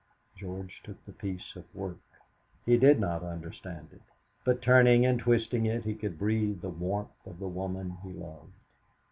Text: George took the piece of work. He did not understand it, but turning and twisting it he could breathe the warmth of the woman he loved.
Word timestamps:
George 0.35 0.81
took 0.83 1.05
the 1.05 1.11
piece 1.13 1.55
of 1.55 1.63
work. 1.75 1.99
He 2.65 2.75
did 2.75 2.99
not 2.99 3.21
understand 3.21 3.89
it, 3.93 4.01
but 4.43 4.59
turning 4.59 5.05
and 5.05 5.19
twisting 5.19 5.67
it 5.67 5.83
he 5.83 5.93
could 5.93 6.17
breathe 6.17 6.61
the 6.61 6.69
warmth 6.69 7.11
of 7.23 7.37
the 7.37 7.47
woman 7.47 7.97
he 8.01 8.09
loved. 8.11 8.49